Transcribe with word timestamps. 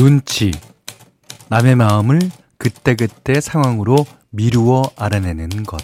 눈치, 0.00 0.50
남의 1.50 1.76
마음을 1.76 2.20
그때그때 2.56 3.38
상황으로 3.38 4.06
미루어 4.30 4.90
알아내는 4.96 5.64
것. 5.64 5.78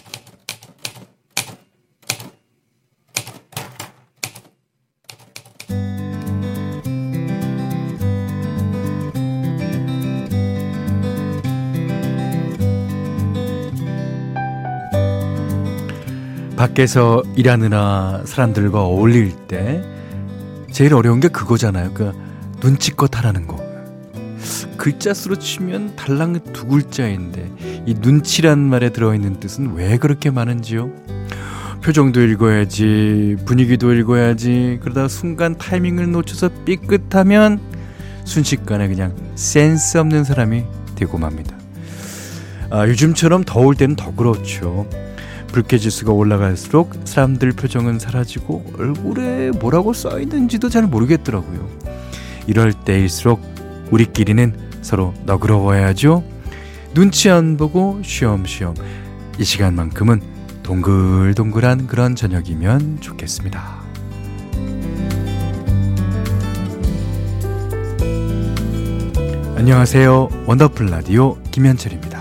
밖에서 16.56 17.22
일하느라 17.36 18.22
사람들과 18.24 18.82
어울릴 18.82 19.36
때 19.46 19.82
제일 20.72 20.94
어려운 20.94 21.20
게 21.20 21.28
그거잖아요. 21.28 21.92
그 21.92 22.12
눈치껏 22.62 23.14
하라는 23.14 23.46
거. 23.46 23.65
글자 24.86 25.14
수로 25.14 25.34
치면 25.34 25.96
달랑 25.96 26.38
두 26.52 26.64
글자인데 26.68 27.50
이 27.86 27.96
눈치란 28.00 28.60
말에 28.60 28.90
들어있는 28.90 29.40
뜻은 29.40 29.74
왜 29.74 29.98
그렇게 29.98 30.30
많은지요? 30.30 30.92
표정도 31.82 32.22
읽어야지 32.22 33.34
분위기도 33.44 33.92
읽어야지 33.92 34.78
그러다 34.80 35.08
순간 35.08 35.58
타이밍을 35.58 36.12
놓쳐서 36.12 36.50
삐끗하면 36.64 37.58
순식간에 38.22 38.86
그냥 38.86 39.12
센스 39.34 39.98
없는 39.98 40.22
사람이 40.22 40.62
되고 40.94 41.18
맙니다. 41.18 41.56
아, 42.70 42.86
요즘처럼 42.86 43.42
더울 43.42 43.74
때는 43.74 43.96
더 43.96 44.14
그렇죠. 44.14 44.88
불쾌지수가 45.48 46.12
올라갈수록 46.12 46.94
사람들 47.04 47.50
표정은 47.54 47.98
사라지고 47.98 48.64
얼굴에 48.78 49.50
뭐라고 49.50 49.92
써 49.92 50.20
있는지도 50.20 50.68
잘 50.68 50.84
모르겠더라고요. 50.86 51.68
이럴 52.46 52.72
때일수록 52.72 53.42
우리끼리는 53.90 54.65
서로 54.86 55.12
너그러워야죠. 55.24 56.22
눈치 56.94 57.28
안 57.28 57.56
보고 57.56 58.00
쉬엄쉬엄 58.04 58.76
이 59.36 59.42
시간만큼은 59.42 60.22
동글동글한 60.62 61.88
그런 61.88 62.14
저녁이면 62.14 63.00
좋겠습니다. 63.00 63.82
안녕하세요. 69.56 70.28
원더풀 70.46 70.86
라디오 70.86 71.36
김현철입니다. 71.50 72.15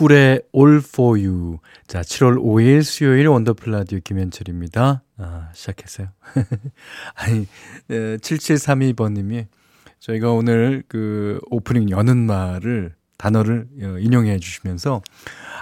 쿨의 0.00 0.40
All 0.56 0.78
For 0.78 1.20
You. 1.22 1.58
자, 1.86 2.00
7월 2.00 2.42
5일 2.42 2.82
수요일 2.82 3.26
원더풀 3.28 3.70
라디오 3.70 3.98
김현철입니다. 4.02 5.02
아, 5.18 5.50
시작했어요. 5.52 6.08
아니, 7.16 7.46
7732번님이 7.88 9.46
저희가 9.98 10.32
오늘 10.32 10.84
그 10.88 11.38
오프닝 11.50 11.90
여는 11.90 12.16
말을, 12.16 12.94
단어를 13.18 13.66
어, 13.82 13.98
인용해 13.98 14.38
주시면서 14.38 15.02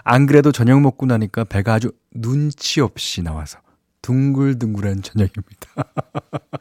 안 0.04 0.26
그래도 0.26 0.52
저녁 0.52 0.82
먹고 0.82 1.06
나니까 1.06 1.42
배가 1.42 1.74
아주 1.74 1.90
눈치 2.12 2.80
없이 2.80 3.22
나와서 3.22 3.58
둥글둥글한 4.02 5.02
저녁입니다. 5.02 5.84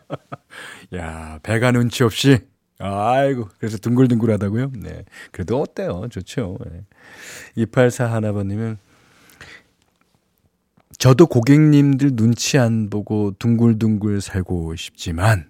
야, 0.98 1.40
배가 1.44 1.72
눈치 1.72 2.04
없이 2.04 2.40
아이고, 2.80 3.50
그래서 3.60 3.78
둥글둥글하다고요? 3.78 4.72
네. 4.78 5.04
그래도 5.32 5.60
어때요? 5.62 6.08
좋죠. 6.10 6.58
네. 6.70 6.84
284 7.56 8.12
하나번님은 8.12 8.78
저도 10.98 11.28
고객님들 11.28 12.16
눈치 12.16 12.58
안 12.58 12.90
보고 12.90 13.32
둥글둥글 13.38 14.22
살고 14.22 14.76
싶지만, 14.76 15.50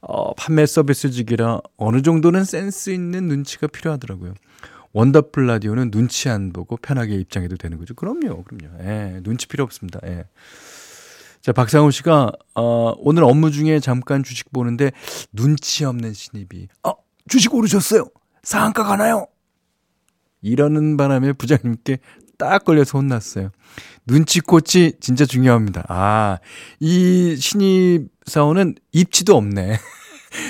어, 0.00 0.34
판매 0.34 0.66
서비스직이라 0.66 1.60
어느 1.76 2.02
정도는 2.02 2.44
센스 2.44 2.90
있는 2.90 3.26
눈치가 3.28 3.66
필요하더라고요. 3.66 4.34
원더풀 4.92 5.46
라디오는 5.46 5.90
눈치 5.90 6.28
안 6.28 6.52
보고 6.52 6.76
편하게 6.76 7.16
입장해도 7.16 7.56
되는 7.56 7.78
거죠. 7.78 7.94
그럼요, 7.94 8.44
그럼요. 8.44 8.78
예, 8.84 9.20
눈치 9.22 9.48
필요 9.48 9.64
없습니다. 9.64 9.98
예. 10.04 10.24
자, 11.44 11.52
박상우 11.52 11.90
씨가, 11.90 12.32
어, 12.54 12.94
오늘 12.96 13.22
업무 13.22 13.50
중에 13.50 13.78
잠깐 13.78 14.22
주식 14.22 14.50
보는데 14.50 14.92
눈치 15.30 15.84
없는 15.84 16.14
신입이, 16.14 16.68
어, 16.84 16.94
주식 17.28 17.52
오르셨어요? 17.52 18.06
상한가 18.42 18.82
가나요? 18.82 19.26
이러는 20.40 20.96
바람에 20.96 21.34
부장님께 21.34 21.98
딱 22.38 22.64
걸려서 22.64 22.96
혼났어요. 22.96 23.50
눈치코치 24.06 24.94
진짜 25.00 25.26
중요합니다. 25.26 25.84
아, 25.88 26.38
이 26.80 27.36
신입 27.38 28.08
사원은 28.24 28.76
입치도 28.92 29.36
없네. 29.36 29.78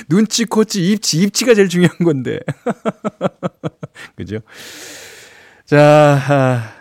눈치코치 0.09 0.93
입치, 0.93 1.19
입치가 1.23 1.55
제일 1.55 1.69
중요한 1.69 1.99
건데. 1.99 2.39
그죠? 4.15 4.39
자, 5.65 6.21
아, 6.29 6.73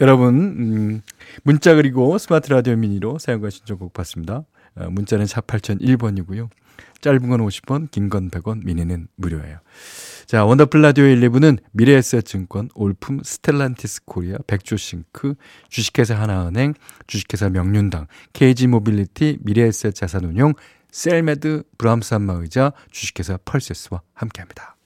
여러분, 0.00 0.34
음, 0.36 1.02
문자 1.42 1.74
그리고 1.74 2.16
스마트 2.18 2.50
라디오 2.50 2.76
미니로 2.76 3.18
사용과 3.18 3.50
신청곡 3.50 3.92
받습니다. 3.92 4.44
어, 4.76 4.88
문자는 4.90 5.26
샵 5.26 5.46
8001번이고요. 5.46 6.48
짧은 7.00 7.28
건 7.28 7.40
50원, 7.40 7.90
긴 7.90 8.08
건 8.08 8.30
100원, 8.30 8.64
미니는 8.64 9.08
무료예요. 9.16 9.58
자, 10.26 10.44
원더풀 10.44 10.80
라디오 10.80 11.04
1, 11.04 11.20
2부는 11.20 11.58
미래에셋증권, 11.72 12.70
올품 12.74 13.20
스텔란티스 13.22 14.04
코리아, 14.04 14.38
백조싱크, 14.46 15.34
주식회사 15.68 16.14
하나은행, 16.18 16.74
주식회사 17.06 17.50
명륜당, 17.50 18.06
KG모빌리티, 18.32 19.38
미래에셋 19.42 19.94
자산운용, 19.94 20.54
셀메드, 20.92 21.64
브람스 21.76 22.14
안마의자, 22.14 22.72
주식회사 22.90 23.38
펄세스와 23.44 24.00
함께합니다. 24.14 24.76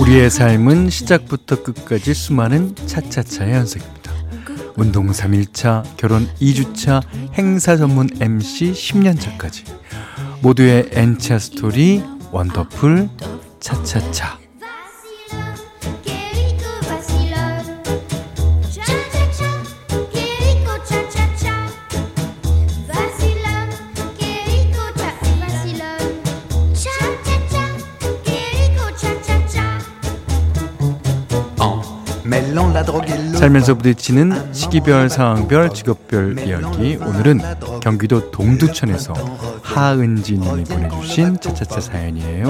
우리의 0.00 0.30
삶은 0.30 0.88
시작부터 0.88 1.62
끝까지 1.62 2.14
수많은 2.14 2.74
차차차의 2.74 3.52
연속입니다. 3.52 4.10
운동 4.76 5.10
3일차, 5.10 5.84
결혼 5.98 6.26
2주차, 6.40 7.02
행사 7.34 7.76
전문 7.76 8.08
MC 8.18 8.72
10년차까지 8.72 9.64
모두의 10.40 10.88
N차 10.92 11.38
스토리 11.38 12.02
원더풀 12.32 13.10
차차차 13.60 14.39
살면서 33.40 33.74
부딪히는 33.76 34.52
시기별, 34.52 35.08
상황별, 35.08 35.70
직업별 35.70 36.46
이야기. 36.46 36.96
오늘은 36.96 37.40
경기도 37.80 38.30
동두천에서 38.30 39.14
하은지 39.62 40.36
님이 40.36 40.64
보내주신 40.64 41.40
차차차 41.40 41.80
사연이에요. 41.80 42.48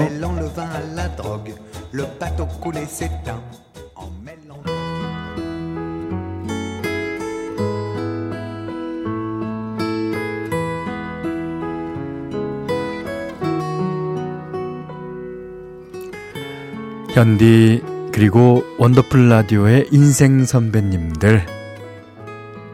현디 17.13 17.90
그리고 18.11 18.63
원더풀 18.77 19.29
라디오의 19.29 19.87
인생 19.91 20.43
선배님들. 20.43 21.45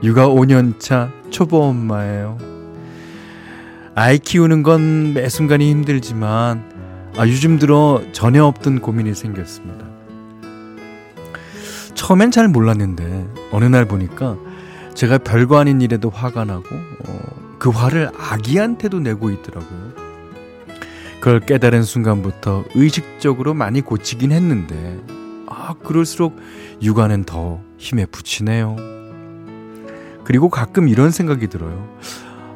육아 0.03 0.27
5년차 0.27 1.11
초보 1.29 1.63
엄마예요. 1.63 2.37
아이 3.95 4.19
키우는 4.19 4.63
건 4.63 5.13
매 5.13 5.29
순간이 5.29 5.69
힘들지만, 5.71 6.63
아, 7.17 7.27
요즘 7.27 7.57
들어 7.57 8.01
전혀 8.11 8.43
없던 8.45 8.81
고민이 8.81 9.13
생겼습니다. 9.15 9.85
처음엔 11.95 12.29
잘 12.31 12.47
몰랐는데, 12.47 13.27
어느 13.51 13.65
날 13.65 13.85
보니까 13.85 14.37
제가 14.93 15.17
별거 15.19 15.57
아닌 15.57 15.81
일에도 15.81 16.09
화가 16.11 16.45
나고, 16.45 16.63
어, 17.07 17.55
그 17.57 17.69
화를 17.69 18.11
아기한테도 18.17 18.99
내고 18.99 19.31
있더라고요. 19.31 19.93
그걸 21.19 21.39
깨달은 21.39 21.81
순간부터 21.81 22.65
의식적으로 22.75 23.55
많이 23.55 23.81
고치긴 23.81 24.31
했는데, 24.31 24.99
아, 25.59 25.73
그럴수록 25.83 26.37
육아는 26.83 27.23
더 27.23 27.59
힘에 27.77 28.05
부치네요. 28.05 28.75
그리고 30.23 30.49
가끔 30.49 30.87
이런 30.87 31.09
생각이 31.09 31.47
들어요. 31.47 31.87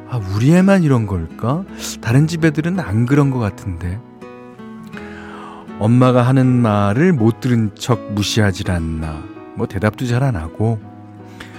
아, 0.08 0.20
우리 0.34 0.52
애만 0.54 0.82
이런 0.84 1.06
걸까? 1.06 1.64
다른 2.00 2.26
집 2.26 2.44
애들은 2.44 2.78
안 2.78 3.06
그런 3.06 3.30
것 3.30 3.38
같은데. 3.38 4.00
엄마가 5.80 6.22
하는 6.22 6.46
말을 6.46 7.12
못 7.12 7.40
들은 7.40 7.74
척 7.74 8.12
무시하질 8.12 8.70
않나. 8.70 9.22
뭐 9.56 9.66
대답도 9.66 10.06
잘 10.06 10.22
안 10.22 10.36
하고. 10.36 10.78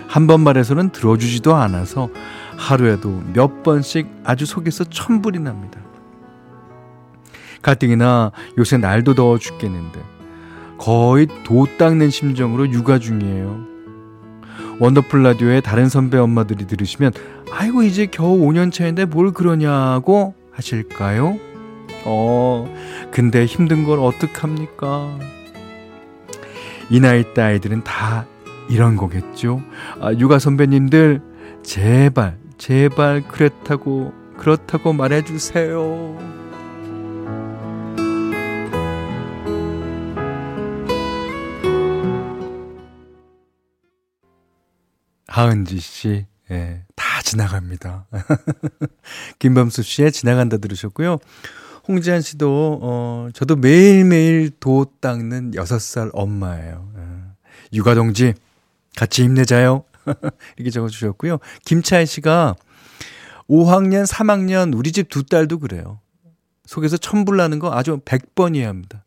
한 0.07 0.27
번 0.27 0.41
말해서는 0.41 0.91
들어주지도 0.91 1.55
않아서 1.55 2.07
하루에도 2.55 3.23
몇 3.33 3.63
번씩 3.63 4.07
아주 4.23 4.45
속에서 4.45 4.83
천불이 4.83 5.39
납니다. 5.39 5.79
가뜩이나 7.63 8.31
요새 8.59 8.77
날도 8.77 9.15
더워 9.15 9.39
죽겠는데 9.39 9.99
거의 10.77 11.27
도 11.43 11.67
닦는 11.77 12.09
심정으로 12.09 12.71
육아 12.71 12.99
중이에요. 12.99 13.73
원더풀 14.79 15.23
라디오의 15.23 15.61
다른 15.61 15.87
선배 15.87 16.17
엄마들이 16.17 16.65
들으시면 16.65 17.11
아이고 17.51 17.83
이제 17.83 18.07
겨우 18.07 18.39
5년 18.39 18.71
차인데 18.71 19.05
뭘 19.05 19.31
그러냐고 19.31 20.33
하실까요? 20.51 21.37
어, 22.05 22.73
근데 23.11 23.45
힘든 23.45 23.85
걸 23.85 23.99
어떡합니까? 23.99 25.19
이 26.89 26.99
나이 26.99 27.23
때 27.33 27.41
아이들은 27.41 27.83
다 27.83 28.25
이런 28.69 28.97
거겠죠. 28.97 29.61
아, 30.01 30.11
육아 30.13 30.39
선배님들 30.39 31.21
제발 31.63 32.37
제발 32.57 33.21
그렇다고 33.27 34.13
그렇다고 34.37 34.93
말해주세요. 34.93 36.42
하은지 45.33 45.79
씨, 45.79 46.27
예, 46.51 46.83
다 46.95 47.23
지나갑니다. 47.23 48.05
김범수 49.39 49.81
씨의 49.81 50.11
지나간다 50.11 50.57
들으셨고요. 50.57 51.17
홍지한 51.87 52.21
씨도, 52.21 52.79
어, 52.83 53.29
저도 53.33 53.55
매일매일 53.55 54.51
도 54.59 54.85
닦는 55.01 55.53
6살 55.55 56.11
엄마예요. 56.13 56.87
예. 56.97 57.01
육아동지, 57.73 58.35
같이 58.95 59.23
힘내자요. 59.23 59.85
이렇게 60.57 60.69
적어주셨고요. 60.69 61.39
김차희 61.65 62.05
씨가 62.05 62.55
5학년, 63.49 64.05
3학년, 64.05 64.77
우리 64.77 64.91
집 64.91 65.09
두 65.09 65.23
딸도 65.23 65.57
그래요. 65.57 65.99
속에서 66.67 66.95
천불 66.95 67.37
나는 67.37 67.57
거 67.57 67.73
아주 67.73 67.97
100번이어야 68.05 68.65
합니다. 68.65 69.03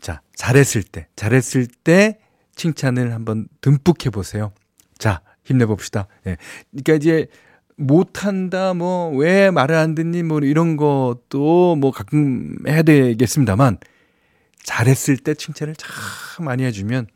자, 0.00 0.22
잘했을 0.34 0.82
때, 0.84 1.08
잘했을 1.16 1.66
때 1.84 2.18
칭찬을 2.56 3.12
한번 3.12 3.46
듬뿍 3.60 4.06
해보세요. 4.06 4.52
자, 4.98 5.22
힘내봅시다. 5.44 6.06
예. 6.26 6.36
그러니까 6.70 6.94
이제 6.94 7.26
못한다, 7.76 8.74
뭐, 8.74 9.10
왜 9.16 9.50
말을 9.50 9.76
안 9.76 9.94
듣니, 9.94 10.22
뭐, 10.22 10.40
이런 10.40 10.76
것도 10.76 11.76
뭐 11.76 11.92
가끔 11.92 12.56
해야 12.66 12.82
되겠습니다만, 12.82 13.78
잘했을 14.64 15.16
때 15.16 15.34
칭찬을 15.34 15.76
참 15.76 16.44
많이 16.44 16.64
해주면, 16.64 17.06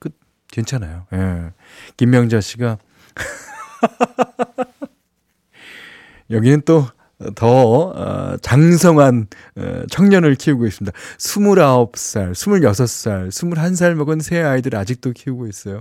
그, 0.00 0.10
괜찮아요. 0.48 1.06
예. 1.12 1.52
김명자 1.96 2.40
씨가, 2.40 2.78
여기는 6.30 6.62
또, 6.62 6.88
더 7.36 7.46
어, 7.46 8.36
장성한 8.38 9.28
어, 9.56 9.82
청년을 9.88 10.34
키우고 10.34 10.66
있습니다. 10.66 10.96
29살, 11.18 12.32
26살, 12.32 13.28
21살 13.28 13.94
먹은 13.94 14.20
새 14.20 14.42
아이들 14.42 14.76
아직도 14.76 15.12
키우고 15.12 15.46
있어요. 15.46 15.80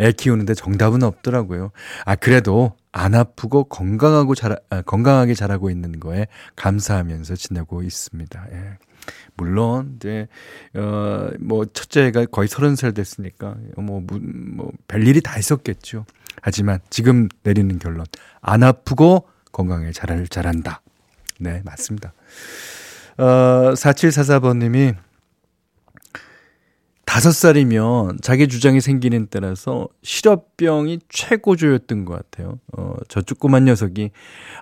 애 0.00 0.12
키우는데 0.12 0.54
정답은 0.54 1.02
없더라고요. 1.02 1.70
아, 2.04 2.14
그래도 2.14 2.72
안 2.92 3.14
아프고 3.14 3.64
건강하고 3.64 4.34
잘, 4.34 4.58
아, 4.70 4.82
건강하게 4.82 5.34
자라고 5.34 5.70
있는 5.70 6.00
거에 6.00 6.26
감사하면서 6.56 7.36
지내고 7.36 7.82
있습니다. 7.82 8.46
예. 8.52 8.78
물론, 9.36 9.94
이제, 9.96 10.26
어, 10.74 11.30
뭐, 11.40 11.64
첫째가 11.64 12.26
거의 12.26 12.48
서른 12.48 12.76
살 12.76 12.92
됐으니까, 12.92 13.56
뭐, 13.76 14.02
뭐, 14.10 14.72
별일이 14.88 15.20
다 15.20 15.38
있었겠죠. 15.38 16.04
하지만 16.42 16.80
지금 16.90 17.28
내리는 17.42 17.78
결론, 17.78 18.04
안 18.40 18.62
아프고 18.62 19.28
건강에 19.52 19.92
잘, 19.92 20.26
자란다. 20.28 20.82
네, 21.40 21.62
맞습니다. 21.64 22.12
어, 23.16 23.74
4744번 23.74 24.58
님이 24.58 24.92
다섯 27.08 27.32
살이면 27.32 28.18
자기 28.20 28.48
주장이 28.48 28.82
생기는 28.82 29.28
때라서 29.28 29.88
실업병이 30.02 31.00
최고조였던 31.08 32.04
것 32.04 32.12
같아요. 32.12 32.58
어, 32.76 32.92
저 33.08 33.22
조그만 33.22 33.64
녀석이, 33.64 34.10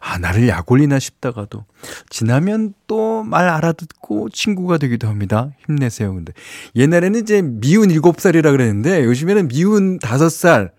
아, 0.00 0.18
나를 0.18 0.46
약올리나 0.46 1.00
싶다가도, 1.00 1.64
지나면 2.08 2.74
또 2.86 3.24
말 3.24 3.48
알아듣고 3.48 4.28
친구가 4.30 4.78
되기도 4.78 5.08
합니다. 5.08 5.50
힘내세요. 5.66 6.14
근데 6.14 6.32
옛날에는 6.76 7.20
이제 7.20 7.42
미운 7.42 7.90
일곱 7.90 8.20
살이라 8.20 8.52
그랬는데, 8.52 9.04
요즘에는 9.04 9.48
미운 9.48 9.98
다섯 9.98 10.28
살, 10.28 10.72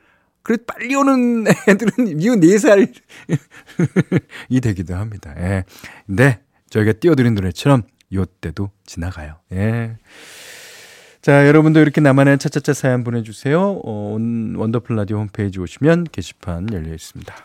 그래, 0.44 0.58
빨리 0.66 0.96
오는 0.96 1.44
애들은 1.68 2.18
미운 2.18 2.40
네 2.40 2.58
살이 2.58 2.88
되기도 4.62 4.96
합니다. 4.96 5.34
예. 5.38 5.66
근데 6.06 6.40
저희가 6.70 6.94
띄워드린 6.94 7.36
노래처럼, 7.36 7.84
요 8.14 8.24
때도 8.24 8.72
지나가요. 8.86 9.36
예. 9.52 9.98
자, 11.28 11.46
여러분도 11.46 11.82
이렇게 11.82 12.00
나만의 12.00 12.38
차차차 12.38 12.72
사연 12.72 13.04
보내주세요. 13.04 13.82
어, 13.84 14.18
원더풀 14.56 14.96
라디오 14.96 15.18
홈페이지 15.18 15.60
오시면 15.60 16.06
게시판 16.10 16.72
열려 16.72 16.94
있습니다. 16.94 17.36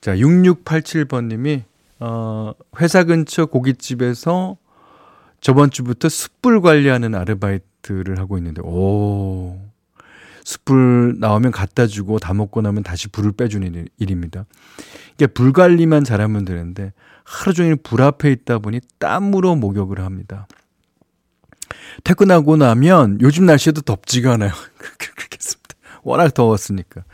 자, 0.00 0.16
6687번님이, 0.16 1.64
어, 1.98 2.54
회사 2.80 3.04
근처 3.04 3.44
고깃집에서 3.44 4.56
저번 5.42 5.70
주부터 5.70 6.08
숯불 6.08 6.62
관리하는 6.62 7.14
아르바이트를 7.14 8.18
하고 8.18 8.38
있는데, 8.38 8.62
오, 8.64 9.60
숯불 10.44 11.16
나오면 11.18 11.52
갖다 11.52 11.86
주고 11.86 12.18
다 12.18 12.32
먹고 12.32 12.62
나면 12.62 12.82
다시 12.82 13.08
불을 13.08 13.32
빼주는 13.32 13.86
일입니다. 13.98 14.46
이게 15.12 15.26
불 15.26 15.52
관리만 15.52 16.04
잘하면 16.04 16.46
되는데, 16.46 16.94
하루 17.22 17.52
종일 17.52 17.76
불 17.76 18.00
앞에 18.00 18.32
있다 18.32 18.60
보니 18.60 18.80
땀으로 18.98 19.56
목욕을 19.56 20.00
합니다. 20.00 20.46
퇴근하고 22.04 22.56
나면 22.56 23.18
요즘 23.20 23.46
날씨에도 23.46 23.80
덥지가 23.82 24.32
않아요. 24.32 24.50
그렇겠습니다. 24.98 25.74
워낙 26.02 26.32
더웠으니까. 26.34 27.04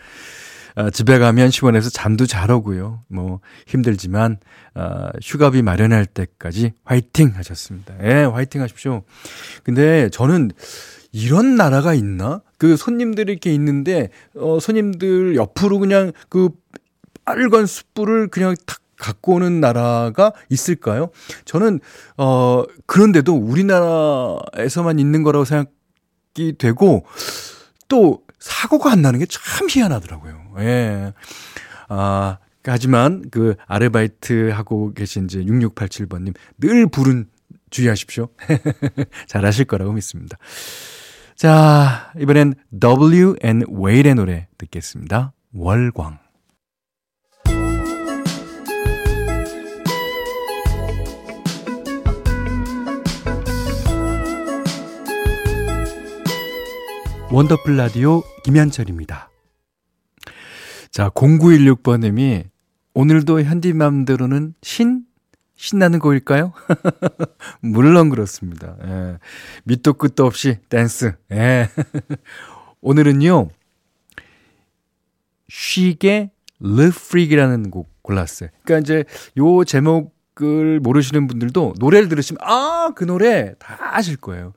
아, 0.79 0.91
집에 0.91 1.19
가면 1.19 1.51
시원해서 1.51 1.89
잠도 1.89 2.27
잘 2.27 2.51
오고요. 2.51 3.03
뭐 3.09 3.41
힘들지만 3.67 4.39
아, 4.75 5.11
휴가비 5.23 5.63
마련할 5.63 6.05
때까지 6.05 6.75
화이팅 6.85 7.33
하셨습니다. 7.35 7.95
예, 8.03 8.25
화이팅 8.25 8.61
하십시오. 8.61 9.03
근데 9.65 10.11
저는 10.11 10.51
이런 11.13 11.57
나라가 11.57 11.95
있나? 11.95 12.43
그 12.59 12.77
손님들이 12.77 13.33
이렇게 13.33 13.55
있는데 13.55 14.11
어 14.35 14.59
손님들 14.61 15.35
옆으로 15.37 15.79
그냥 15.79 16.13
그 16.29 16.51
빨간 17.25 17.65
숯불을 17.65 18.29
그냥 18.29 18.55
탁 18.67 18.81
갖고 18.99 19.35
오는 19.35 19.61
나라가 19.61 20.33
있을까요? 20.50 21.11
저는 21.45 21.81
어 22.17 22.65
그런데도 22.87 23.35
우리나라에서만 23.35 24.99
있는 24.99 25.23
거라고 25.23 25.45
생각이 25.45 26.57
되고 26.59 27.05
또 27.88 28.23
사고가 28.38 28.93
안 28.93 29.03
나는 29.03 29.19
게 29.21 29.26
참 29.26 29.67
희한하더라고요. 29.71 30.55
예. 30.61 31.12
아, 31.88 32.38
하지만 32.65 33.25
그 33.31 33.55
아르바이트 33.67 34.50
하고 34.50 34.93
계신 34.93 35.25
이제 35.25 35.41
6687번님 35.45 36.35
늘 36.59 36.87
불은 36.88 37.29
주의하십시오. 37.71 38.29
잘 39.26 39.45
하실 39.45 39.65
거라고 39.67 39.93
믿습니다. 39.93 40.37
자, 41.37 42.12
이번엔 42.19 42.55
W 42.81 43.37
and 43.45 43.67
Wade의 43.71 44.15
노래 44.15 44.49
듣겠습니다. 44.59 45.33
월광. 45.53 46.19
원더풀 57.33 57.76
라디오 57.76 58.23
김현철입니다. 58.45 59.30
자, 60.90 61.11
0916번님이 61.11 62.45
오늘도 62.95 63.42
현디맘대로는 63.42 64.54
신? 64.62 65.04
신나는 65.56 65.99
거일까요? 65.99 66.52
물론 67.61 68.11
그렇습니다. 68.11 68.76
예. 68.85 69.18
밑도 69.64 69.95
끝도 69.95 70.25
없이 70.25 70.59
댄스. 70.68 71.14
예. 71.33 71.68
오늘은요, 72.80 73.49
쉬게 75.49 76.30
Freak이라는 76.62 77.71
곡 77.71 77.90
골랐어요. 78.02 78.50
그러니까 78.64 78.85
이제 78.85 79.04
요 79.38 79.64
제목 79.64 80.15
음악을 80.40 80.81
모르시는 80.81 81.26
분들도 81.26 81.75
노래를 81.78 82.09
들으시면 82.09 82.38
아, 82.43 82.93
그 82.95 83.05
노래 83.05 83.55
다 83.59 83.76
아실 83.81 84.16
거예요. 84.16 84.52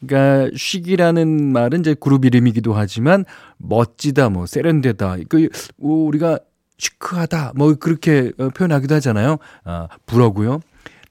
그러니까 0.00 0.50
쉬기라는 0.56 1.52
말은 1.52 1.80
이제 1.80 1.94
그룹 1.98 2.24
이름이기도 2.24 2.74
하지만 2.74 3.24
멋지다, 3.58 4.30
뭐 4.30 4.46
세련되다. 4.46 5.16
그 5.28 5.48
우리가 5.78 6.38
시크하다, 6.78 7.52
뭐 7.56 7.74
그렇게 7.74 8.32
어, 8.38 8.48
표현하기도 8.48 8.94
하잖아요. 8.96 9.38
아, 9.64 9.88
불어고요. 10.06 10.60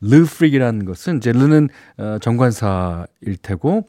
르 0.01 0.25
프릭이라는 0.25 0.85
것은 0.85 1.17
이제 1.17 1.31
르는 1.31 1.69
어, 1.97 2.17
정관사일 2.21 3.37
테고 3.41 3.87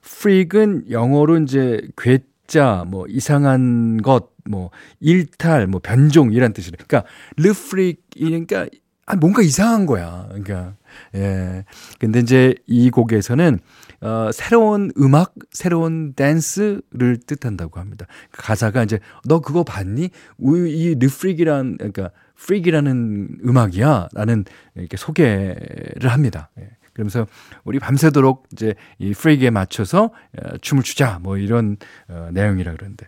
프릭은 0.00 0.90
영어로 0.90 1.38
이제 1.38 1.80
괴짜, 1.96 2.84
뭐 2.88 3.06
이상한 3.08 4.02
것, 4.02 4.32
뭐 4.44 4.70
일탈, 4.98 5.68
뭐 5.68 5.80
변종 5.80 6.32
이란 6.32 6.52
뜻이래. 6.52 6.76
그러니까 6.84 7.08
르프릭이니까 7.36 8.66
아 9.12 9.16
뭔가 9.16 9.42
이상한 9.42 9.84
거야. 9.84 10.26
그러니까 10.28 10.74
예. 11.14 11.64
근데 11.98 12.20
이제 12.20 12.54
이 12.66 12.88
곡에서는 12.88 13.58
어, 14.00 14.30
새로운 14.32 14.90
음악, 14.98 15.34
새로운 15.50 16.14
댄스를 16.14 17.18
뜻한다고 17.26 17.78
합니다. 17.78 18.06
가사가 18.30 18.82
이제 18.82 19.00
너 19.26 19.40
그거 19.40 19.64
봤니? 19.64 20.08
이 20.38 20.94
르프릭이란 20.98 21.76
그러니까 21.76 22.10
프릭이라는 22.36 23.40
음악이야. 23.44 24.08
라는 24.14 24.44
이렇게 24.76 24.96
소개를 24.96 26.08
합니다. 26.08 26.50
예. 26.58 26.70
그러면서 26.94 27.26
우리 27.64 27.78
밤새도록 27.78 28.48
이제 28.52 28.74
이 28.98 29.12
프릭에 29.12 29.50
맞춰서 29.50 30.04
어, 30.42 30.56
춤을 30.62 30.84
추자. 30.84 31.18
뭐 31.22 31.36
이런 31.36 31.76
어, 32.08 32.30
내용이라 32.32 32.72
그러는데. 32.72 33.06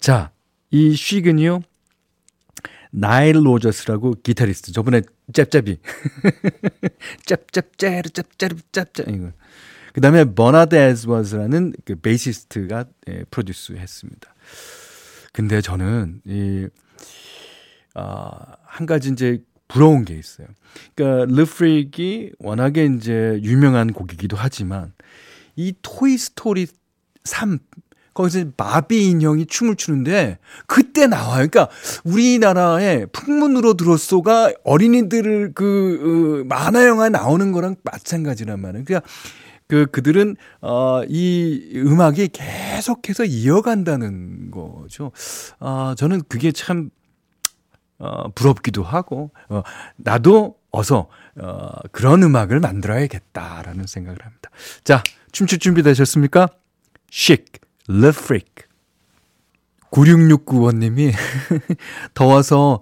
자, 0.00 0.32
이 0.70 0.94
쉬근이요. 0.94 1.62
나일 2.90 3.44
로저스라고 3.46 4.14
기타리스트. 4.22 4.72
저번에 4.72 5.02
짭짭이. 5.32 5.78
짭짭짜르 7.26 8.10
짭짜르 8.10 8.56
짭짭 8.72 9.08
이거. 9.08 9.32
그 9.92 10.00
다음에 10.00 10.24
버나드 10.24 10.74
에드워즈라는 10.74 11.72
그 11.84 11.96
베이시스트가 11.96 12.84
예, 13.08 13.24
프로듀스 13.30 13.72
했습니다. 13.72 14.34
근데 15.32 15.60
저는 15.60 16.20
이 16.24 16.68
아, 17.94 18.56
한 18.64 18.86
가지 18.86 19.10
이제 19.10 19.42
부러운 19.68 20.04
게 20.04 20.14
있어요. 20.14 20.46
그러니까 20.94 21.34
Le 21.34 21.59
Freak이 21.59 22.32
워낙에 22.38 22.86
이제 22.86 23.40
유명한 23.42 23.92
곡이기도 23.92 24.36
하지만 24.36 24.92
이 25.56 25.74
토이 25.82 26.18
스토리 26.18 26.66
3 27.24 27.58
거기서 28.14 28.46
마비 28.56 29.08
인형이 29.10 29.46
춤을 29.46 29.76
추는데 29.76 30.38
그때 30.66 31.06
나와요. 31.06 31.48
그러니까 31.48 31.68
우리나라의 32.04 33.06
풍문으로 33.12 33.74
들었소가 33.74 34.52
어린이들을 34.64 35.52
그 35.54 36.42
어, 36.42 36.46
만화 36.48 36.86
영화에 36.86 37.08
나오는 37.08 37.52
거랑 37.52 37.76
마찬가지란 37.82 38.60
말이에요. 38.60 38.84
그러니까 38.84 39.08
그 39.66 39.86
그들은 39.86 40.36
어이 40.60 41.72
음악이 41.76 42.28
계속해서 42.32 43.24
이어간다는 43.24 44.50
거죠. 44.50 45.12
아 45.60 45.94
저는 45.96 46.22
그게 46.28 46.50
참 46.50 46.90
어, 48.00 48.30
부럽기도 48.30 48.82
하고, 48.82 49.30
어, 49.50 49.62
나도 49.96 50.56
어서, 50.70 51.08
어, 51.38 51.68
그런 51.92 52.22
음악을 52.22 52.58
만들어야겠다라는 52.58 53.86
생각을 53.86 54.24
합니다. 54.24 54.50
자, 54.84 55.02
춤출 55.32 55.58
준비 55.58 55.82
되셨습니까? 55.82 56.48
Chic, 57.10 57.59
Freak. 58.10 58.66
9669원님이 59.90 61.12
더워서 62.14 62.80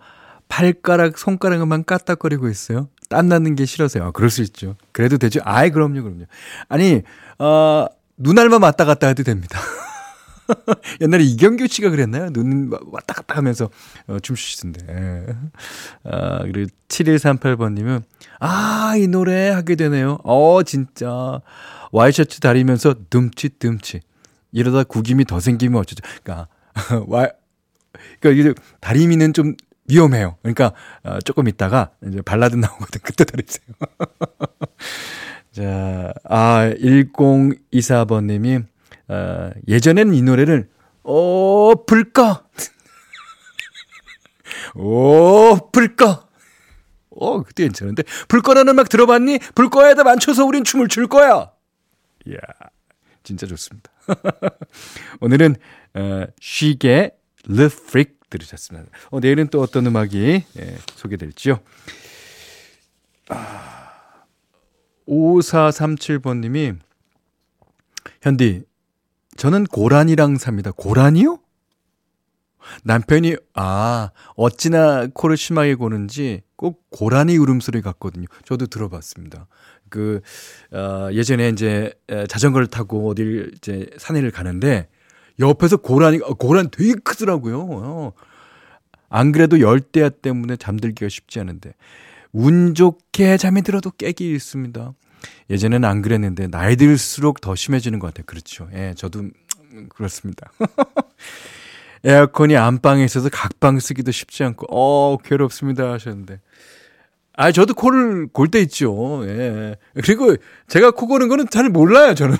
발가락, 0.49 1.19
손가락만 1.19 1.85
까딱거리고 1.85 2.49
있어요. 2.49 2.89
땀나는 3.09 3.55
게 3.55 3.65
싫어서요. 3.65 4.05
아, 4.05 4.11
그럴 4.11 4.31
수 4.31 4.43
있죠. 4.43 4.77
그래도 4.93 5.17
되죠. 5.19 5.41
아이, 5.45 5.71
그럼요, 5.71 6.03
그럼요. 6.03 6.25
아니, 6.69 7.03
어, 7.39 7.87
눈알만 8.19 8.63
왔다 8.63 8.85
갔다 8.85 9.07
해도 9.07 9.23
됩니다. 9.23 9.59
옛날에 11.01 11.25
이경규 11.25 11.67
씨가 11.69 11.91
그랬나요? 11.91 12.31
눈 12.31 12.71
왔다 12.91 13.15
갔다 13.15 13.37
하면서 13.37 13.71
어, 14.07 14.19
춤추시던데. 14.21 14.87
예. 14.89 15.27
아, 16.05 16.41
그리고 16.41 16.71
7138번님은, 16.89 18.03
아, 18.41 18.95
이 18.97 19.07
노래 19.07 19.51
하게 19.51 19.75
되네요. 19.77 20.19
어, 20.25 20.63
진짜. 20.63 21.41
와이셔츠 21.93 22.41
다리면서 22.41 22.95
듬칫듬칫. 23.09 24.03
이러다 24.53 24.85
구김이 24.85 25.25
더 25.25 25.41
생기면 25.41 25.81
어쩌죠. 25.81 26.03
그니까, 26.23 26.49
와, 27.07 27.29
그니까 28.21 28.41
이게 28.41 28.55
다리미는 28.81 29.33
좀 29.33 29.55
위험해요. 29.89 30.37
그러니까, 30.43 30.73
어, 31.03 31.19
조금 31.21 31.49
있다가 31.49 31.91
이제 32.07 32.21
발라드 32.23 32.57
나오거든. 32.57 33.01
그때 33.05 33.25
다리세요. 33.25 33.67
자, 35.53 36.13
아, 36.25 36.71
1024번 36.81 38.25
님이, 38.25 38.61
어, 39.09 39.51
예전에는 39.67 40.15
이 40.15 40.23
노래를 40.23 40.69
어 41.11 41.73
불까 41.87 42.45
오 44.75 45.57
불까 45.73 46.27
어 47.09 47.43
그때 47.43 47.63
괜찮은데 47.63 48.03
불꺼라는 48.29 48.73
음악 48.73 48.91
들어봤니? 48.91 49.39
불꺼에다 49.55 50.05
맞춰서 50.05 50.45
우린 50.45 50.65
춤을 50.65 50.89
출 50.89 51.09
거야. 51.09 51.51
이야 52.27 52.37
진짜 53.29 53.47
좋습니다. 53.47 53.91
오늘은 55.21 55.57
어, 55.93 56.25
쉬게 56.41 57.11
Le 57.47 57.65
Freak 57.67 58.15
들으셨습니다. 58.31 58.89
어, 59.11 59.21
내일은 59.21 59.49
또 59.49 59.61
어떤 59.61 59.85
음악이 59.85 60.45
예, 60.59 60.79
소개될지요. 60.95 61.61
아, 63.29 63.91
5437번님이 65.07 66.79
현디 68.23 68.63
저는 69.37 69.65
고라니랑 69.65 70.39
삽니다. 70.39 70.71
고라니요? 70.71 71.39
남편이 72.85 73.37
아 73.55 74.11
어찌나 74.37 75.07
코를 75.13 75.37
심하게 75.37 75.75
고는지 75.75 76.43
꼭 76.57 76.85
고라니 76.91 77.37
울음소리 77.37 77.83
같거든요. 77.83 78.27
저도 78.45 78.67
들어봤습니다. 78.67 79.47
그 79.89 80.21
어, 80.73 81.09
예전에 81.13 81.49
이제 81.49 81.93
자전거를 82.29 82.67
타고 82.67 83.09
어딜 83.09 83.53
이제 83.57 83.89
산에를 83.97 84.31
가는데 84.31 84.89
옆에서 85.39 85.77
고라니 85.79 86.19
어, 86.23 86.35
고라니 86.35 86.71
되게 86.71 86.95
크더라고요. 86.95 87.61
어. 87.61 88.13
안 89.11 89.33
그래도 89.33 89.61
열대야 89.61 90.11
때문에 90.11 90.57
잠들기가 90.57 91.09
쉽지 91.09 91.41
않은데 91.41 91.73
운 92.33 92.75
좋게 92.75 93.39
잠이 93.39 93.63
들어도 93.63 93.91
깨기 93.91 94.35
있습니다. 94.35 94.93
예전에는 95.51 95.89
안 95.89 96.03
그랬는데 96.03 96.49
나이 96.49 96.77
들수록 96.77 97.41
더 97.41 97.55
심해지는 97.55 97.99
것 97.99 98.09
같아요. 98.09 98.25
그렇죠. 98.27 98.69
예, 98.75 98.95
저도 98.97 99.25
그렇습니다. 99.89 100.53
에어컨이 102.05 102.57
안방에 102.57 103.05
있어서 103.05 103.29
각방 103.29 103.81
쓰기도 103.81 104.11
쉽지 104.13 104.45
않고 104.45 104.67
어 104.71 105.17
괴롭습니다 105.19 105.93
하셨는데 105.93 106.41
아 107.35 107.53
저도 107.53 107.75
코를 107.75 108.29
골 108.33 108.49
때 108.49 108.61
있죠. 108.63 109.23
예. 109.27 109.77
그리고 109.95 110.37
제가 110.69 110.91
코 110.93 111.07
고는 111.07 111.29
거는 111.29 111.49
잘 111.51 111.69
몰라요 111.69 112.15
저는 112.15 112.37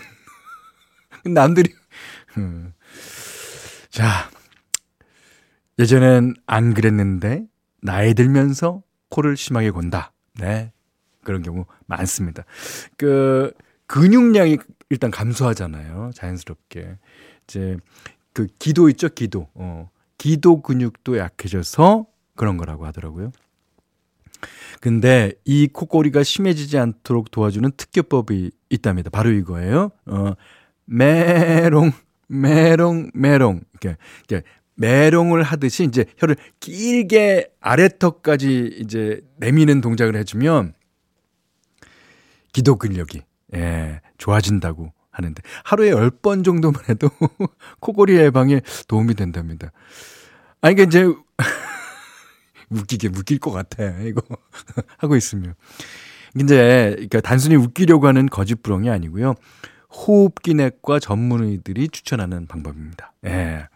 남들이 1.35 1.73
음. 2.37 2.73
자 3.91 4.29
예전엔 5.79 6.35
안 6.47 6.75
그랬는데 6.75 7.45
나이 7.81 8.15
들면서 8.15 8.83
코를 9.11 9.37
심하게 9.37 9.71
곤다. 9.71 10.13
네. 10.41 10.73
그런 11.25 11.43
경우 11.43 11.67
많습니다. 11.87 12.45
그 12.97 13.53
근육량이 13.87 14.59
일단 14.91 15.11
감소하잖아요. 15.11 16.11
자연스럽게. 16.15 16.97
이제 17.45 17.77
그 18.39 18.47
기도 18.61 18.89
있죠, 18.91 19.09
기도. 19.09 19.49
어. 19.55 19.91
기도 20.17 20.63
근육도 20.63 21.19
약해져서 21.19 22.07
그런 22.37 22.57
거라고 22.57 22.87
하더라고요. 22.87 23.33
근데 24.81 25.33
이 25.45 25.67
코골이가 25.67 26.23
심해지지 26.23 26.79
않도록 26.79 27.33
도와주는 27.33 27.69
특효법이 27.77 28.53
있답니다. 28.71 29.11
바로 29.11 29.33
이거예요. 29.33 29.91
어, 30.07 30.35
메롱, 30.85 31.91
메롱, 32.29 33.11
메롱. 33.13 33.63
이렇게, 33.73 33.97
이렇게 34.29 34.47
메롱을 34.77 35.43
하듯이 35.43 35.83
이제 35.83 36.05
혀를 36.19 36.37
길게 36.61 37.51
아래턱까지 37.61 38.77
이제 38.79 39.21
내미는 39.39 39.81
동작을 39.81 40.15
해주면 40.15 40.75
기도 42.53 42.77
근력이 42.77 43.23
예, 43.57 44.01
좋아진다고 44.17 44.93
하는데 45.19 45.43
하루에 45.65 45.91
10번 45.93 46.45
정도만 46.45 46.83
해도 46.89 47.11
코골이 47.81 48.17
예방에 48.17 48.61
도움이 48.87 49.15
된답니다. 49.15 49.73
아니 50.61 50.75
그러니까 50.75 50.83
이제 50.85 51.15
웃기게 52.71 53.09
웃길 53.09 53.39
것 53.39 53.51
같아. 53.51 53.85
이거 54.03 54.23
하고 54.99 55.17
있으면. 55.17 55.55
이제 56.41 56.93
그러니까 56.95 57.21
단순히 57.21 57.57
웃기려고 57.57 58.07
하는 58.07 58.27
거짓부렁이 58.27 58.89
아니고요. 58.91 59.35
호흡기내과 59.91 61.01
전문의들이 61.01 61.89
추천하는 61.89 62.47
방법입니다. 62.47 63.15
예. 63.27 63.67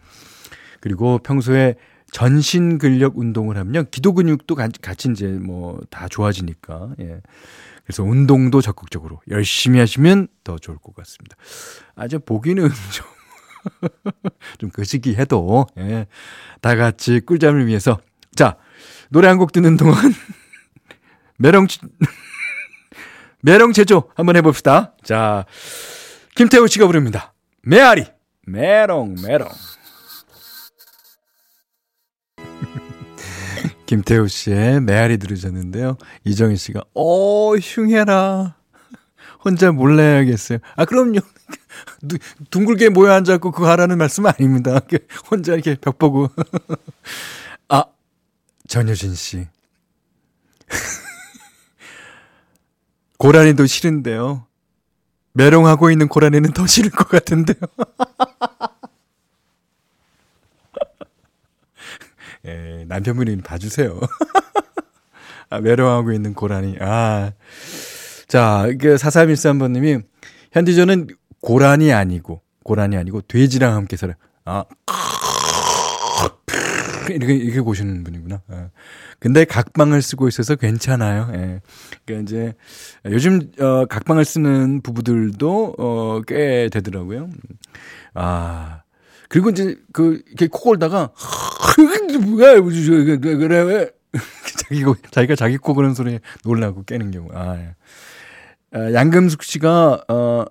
그리고 0.80 1.18
평소에 1.18 1.76
전신 2.10 2.76
근력 2.76 3.16
운동을 3.16 3.56
하면요. 3.56 3.84
기도 3.90 4.12
근육도 4.12 4.54
같이 4.54 5.10
이제 5.10 5.26
뭐 5.28 5.80
다 5.90 6.08
좋아지니까. 6.08 6.90
예. 7.00 7.22
그래서 7.92 8.04
운동도 8.04 8.62
적극적으로 8.62 9.20
열심히 9.28 9.78
하시면 9.78 10.28
더 10.44 10.56
좋을 10.58 10.78
것 10.78 10.94
같습니다. 10.94 11.36
아주 11.94 12.18
보기는 12.20 12.66
좀, 12.90 13.06
좀 14.56 14.70
거시기 14.70 15.14
해도, 15.16 15.66
예. 15.76 16.06
다 16.62 16.74
같이 16.74 17.20
꿀잠을 17.20 17.66
위해서. 17.66 18.00
자, 18.34 18.56
노래 19.10 19.28
한 19.28 19.36
곡 19.36 19.52
듣는 19.52 19.76
동안, 19.76 19.94
메롱, 21.36 21.66
메롱 23.42 23.74
제조 23.74 24.04
한번 24.14 24.36
해봅시다. 24.36 24.94
자, 25.04 25.44
김태우 26.34 26.66
씨가 26.68 26.86
부릅니다. 26.86 27.34
메아리, 27.62 28.06
메롱, 28.46 29.16
메롱. 29.22 29.48
김태우 33.92 34.26
씨의 34.26 34.80
메아리 34.80 35.18
들으셨는데요. 35.18 35.98
이정희 36.24 36.56
씨가, 36.56 36.82
어, 36.94 37.54
흉해라. 37.56 38.56
혼자 39.44 39.70
몰래 39.70 40.02
해야겠어요. 40.02 40.60
아, 40.76 40.86
그럼요. 40.86 41.20
둥글게 42.50 42.88
모여 42.88 43.12
앉아있고 43.12 43.50
그거 43.50 43.68
하라는 43.68 43.98
말씀은 43.98 44.30
아닙니다. 44.30 44.80
혼자 45.30 45.52
이렇게 45.52 45.74
벽 45.74 45.98
보고. 45.98 46.30
아, 47.68 47.84
전효진 48.66 49.14
씨. 49.14 49.46
고라니도 53.18 53.66
싫은데요. 53.66 54.46
메롱하고 55.34 55.90
있는 55.90 56.08
고라니는 56.08 56.54
더 56.54 56.66
싫을 56.66 56.88
것 56.92 57.10
같은데요. 57.10 57.58
예, 62.46 62.81
남편분이 62.92 63.38
봐주세요. 63.38 63.98
아, 65.48 65.60
메롱하고 65.60 66.12
있는 66.12 66.34
고라니. 66.34 66.76
아. 66.80 67.32
자, 68.28 68.66
그 68.78 68.96
4313번님이 68.96 70.02
현디 70.52 70.76
저는 70.76 71.08
고라니 71.40 71.92
아니고, 71.92 72.42
고라니 72.64 72.96
아니고 72.96 73.22
돼지랑 73.22 73.74
함께 73.74 73.96
살아요. 73.96 74.16
아. 74.44 74.64
이렇게, 77.10 77.34
이렇게 77.34 77.62
보시는 77.62 78.04
분이구나. 78.04 78.42
아. 78.48 78.68
근데 79.18 79.44
각방을 79.44 80.02
쓰고 80.02 80.28
있어서 80.28 80.54
괜찮아요. 80.54 81.30
예. 81.34 81.60
그러니까 82.04 82.30
이제 82.30 82.54
요즘 83.06 83.50
어 83.58 83.86
각방을 83.86 84.24
쓰는 84.24 84.82
부부들도 84.82 85.74
어꽤 85.78 86.68
되더라고요. 86.70 87.28
아. 88.14 88.81
그리고 89.32 89.48
이제 89.48 89.76
그 89.94 90.22
이렇게 90.26 90.46
코 90.46 90.60
골다가 90.60 91.10
뭐야 92.20 92.60
그래 93.38 93.62
왜 93.62 93.90
자기 94.68 94.84
자기가 95.10 95.36
자기 95.36 95.56
코 95.56 95.72
그런 95.72 95.94
소리에 95.94 96.20
놀라고 96.44 96.84
깨는 96.84 97.10
경우. 97.12 97.30
아. 97.32 97.56
예. 97.56 97.74
아 98.72 98.92
양금숙 98.92 99.42
씨가 99.42 100.04
어 100.08 100.44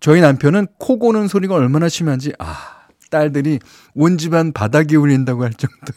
저희 0.00 0.22
남편은 0.22 0.68
코 0.78 0.98
고는 0.98 1.28
소리가 1.28 1.54
얼마나 1.54 1.90
심한지 1.90 2.32
아 2.38 2.88
딸들이 3.10 3.58
온 3.94 4.16
집안 4.16 4.52
바닥이 4.52 4.96
울린다고 4.96 5.44
할 5.44 5.52
정도. 5.52 5.92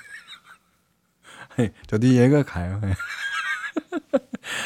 저도 1.88 2.08
이해가 2.08 2.44
가요. 2.44 2.82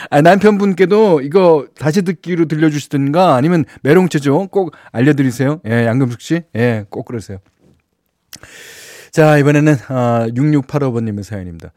아, 0.10 0.22
남편분께도 0.22 1.22
이거 1.22 1.68
다시 1.76 2.02
듣기로 2.02 2.46
들려주시든가 2.46 3.36
아니면 3.36 3.66
메롱체죠. 3.84 4.48
꼭 4.48 4.76
알려드리세요. 4.92 5.62
예, 5.68 5.86
양금숙 5.86 6.22
씨. 6.22 6.42
예, 6.56 6.86
꼭 6.90 7.06
그러세요. 7.06 7.40
자, 9.12 9.38
이번에는, 9.38 9.76
아, 9.90 10.28
6685번님의 10.30 11.24
사연입니다. 11.24 11.72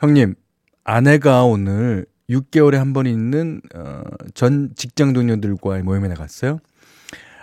형님, 0.00 0.34
아내가 0.84 1.44
오늘 1.44 2.06
6개월에 2.28 2.74
한 2.74 2.92
번 2.92 3.06
있는, 3.06 3.60
어, 3.74 4.02
전 4.34 4.70
직장 4.76 5.12
동료들과의 5.12 5.82
모임에 5.82 6.08
나갔어요. 6.08 6.58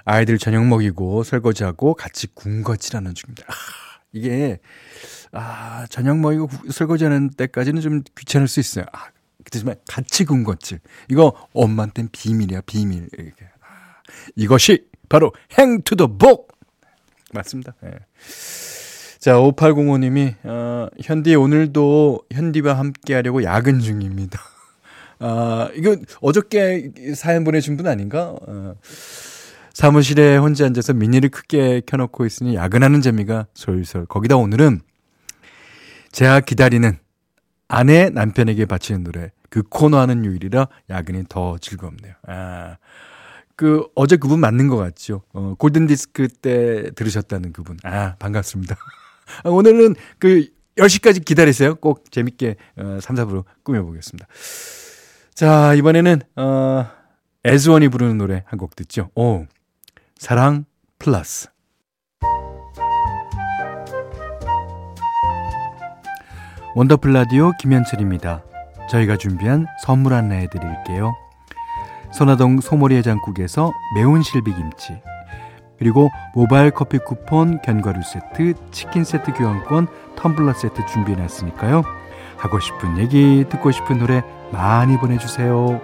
아이들 0.03 0.37
저녁 0.37 0.65
먹이고 0.65 1.23
설거지하고 1.23 1.93
같이 1.93 2.27
군것질하는 2.33 3.13
중입니다. 3.13 3.45
아, 3.49 3.53
이게, 4.13 4.59
아, 5.31 5.85
저녁 5.89 6.17
먹이고 6.19 6.49
설거지하는 6.71 7.29
때까지는 7.31 7.81
좀 7.81 8.01
귀찮을 8.17 8.47
수 8.47 8.59
있어요. 8.59 8.85
아, 8.91 9.07
그렇지만 9.49 9.75
같이 9.87 10.25
군것질. 10.25 10.79
이거 11.09 11.33
엄마한테는 11.53 12.09
비밀이야, 12.11 12.61
비밀. 12.65 13.07
이렇게. 13.13 13.45
아, 13.61 14.01
이것이 14.35 14.87
바로 15.07 15.31
행투더복! 15.57 16.51
맞습니다. 17.33 17.73
예. 17.85 17.91
자, 19.19 19.33
5805님이, 19.35 20.35
어, 20.43 20.87
현디 21.01 21.35
오늘도 21.35 22.19
현디와 22.31 22.77
함께 22.77 23.15
하려고 23.15 23.43
야근 23.43 23.79
중입니다. 23.79 24.39
아, 25.19 25.69
이거 25.75 25.95
어저께 26.21 26.91
사연 27.15 27.43
보내신 27.43 27.77
분 27.77 27.87
아닌가? 27.87 28.35
어, 28.41 28.75
사무실에 29.73 30.37
혼자 30.37 30.65
앉아서 30.65 30.93
미니를 30.93 31.29
크게 31.29 31.83
켜놓고 31.85 32.25
있으니 32.25 32.55
야근하는 32.55 33.01
재미가 33.01 33.47
솔솔. 33.53 34.07
거기다 34.07 34.35
오늘은 34.35 34.81
제가 36.11 36.41
기다리는 36.41 36.97
아내 37.67 38.09
남편에게 38.09 38.65
바치는 38.65 39.03
노래 39.03 39.31
그 39.49 39.63
코너 39.63 39.97
하는 39.99 40.25
요일이라 40.25 40.67
야근이 40.89 41.25
더 41.29 41.57
즐겁네요. 41.57 42.13
아. 42.27 42.77
그 43.55 43.87
어제 43.95 44.17
그분 44.17 44.39
맞는 44.39 44.67
것 44.67 44.77
같죠. 44.77 45.23
어, 45.33 45.55
골든 45.57 45.87
디스크 45.87 46.27
때 46.27 46.91
들으셨다는 46.91 47.53
그분. 47.53 47.77
아, 47.83 48.15
반갑습니다. 48.19 48.75
아, 49.43 49.49
오늘은 49.49 49.95
그 50.19 50.47
10시까지 50.77 51.25
기다리세요. 51.25 51.73
꼭 51.75 52.11
재밌게 52.11 52.55
어, 52.77 52.99
3, 53.01 53.15
4부로 53.15 53.45
꾸며 53.63 53.81
보겠습니다. 53.83 54.27
자, 55.33 55.73
이번에는 55.73 56.21
어 56.35 56.85
애즈원이 57.43 57.87
부르는 57.89 58.17
노래 58.19 58.43
한 58.45 58.59
곡 58.59 58.75
듣죠. 58.75 59.09
오. 59.15 59.45
사랑 60.17 60.65
플러스. 60.99 61.49
원더풀 66.75 67.11
라디오 67.13 67.51
김현철입니다. 67.59 68.43
저희가 68.89 69.17
준비한 69.17 69.67
선물 69.83 70.13
안내해 70.13 70.47
드릴게요. 70.47 71.13
선화동 72.11 72.61
소머리 72.61 72.95
해장국에서 72.95 73.71
매운 73.95 74.23
실비김치 74.23 75.01
그리고 75.77 76.09
모바일 76.33 76.71
커피 76.71 76.97
쿠폰, 76.97 77.61
견과류 77.61 78.01
세트, 78.01 78.53
치킨 78.71 79.03
세트 79.03 79.33
교환권, 79.33 79.87
텀블러 80.15 80.53
세트 80.53 80.85
준비해 80.87 81.17
놨으니까요. 81.17 81.83
하고 82.37 82.59
싶은 82.59 82.97
얘기, 82.97 83.45
듣고 83.49 83.71
싶은 83.71 83.99
노래 83.99 84.23
많이 84.51 84.97
보내주세요. 84.97 85.79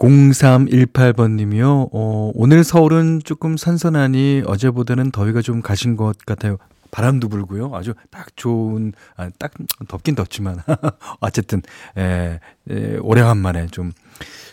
0318번님이요. 0.00 1.90
어, 1.92 2.32
오늘 2.34 2.64
서울은 2.64 3.20
조금 3.24 3.56
선선하니 3.56 4.42
어제보다는 4.46 5.10
더위가 5.10 5.42
좀 5.42 5.60
가신 5.60 5.96
것 5.96 6.16
같아요. 6.24 6.56
바람도 6.90 7.28
불고요. 7.28 7.70
아주 7.74 7.94
딱 8.10 8.36
좋은, 8.36 8.92
아, 9.16 9.30
딱 9.38 9.52
덥긴 9.86 10.16
덥지만. 10.16 10.58
어쨌든, 11.20 11.62
에, 11.96 12.40
에, 12.68 12.96
오래간만에 12.96 13.68
좀 13.68 13.92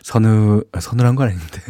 서느, 0.03 0.61
서늘한 0.79 1.15
건 1.15 1.29
아닌데. 1.29 1.61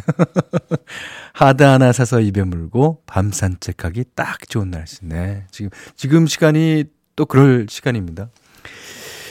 하드 1.32 1.62
하나 1.62 1.92
사서 1.92 2.20
입에 2.20 2.42
물고 2.42 3.02
밤 3.06 3.30
산책하기 3.30 4.06
딱 4.14 4.46
좋은 4.48 4.70
날씨네. 4.70 5.46
지금, 5.50 5.70
지금 5.96 6.26
시간이 6.26 6.84
또 7.16 7.24
그럴 7.24 7.66
시간입니다. 7.68 8.28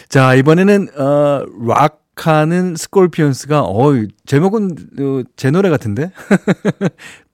자, 0.10 0.34
이번에는, 0.34 0.98
어, 0.98 1.46
락 1.68 2.07
하는 2.18 2.76
스콜피언스가 2.76 3.62
어 3.62 3.94
제목은 4.26 4.72
어, 5.00 5.24
제 5.38 5.52
노래 5.52 5.70
같은데 5.70 6.12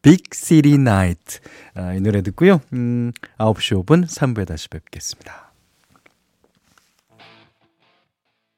Big 0.03 0.35
City 0.35 0.77
Nights 0.77 1.39
아, 1.73 1.93
이 1.93 2.01
노래 2.01 2.21
듣고요. 2.21 2.61
음 2.73 3.11
9시 3.39 3.83
5분 3.83 4.05
3부에 4.05 4.45
다시 4.45 4.67
뵙겠습니다. 4.67 5.42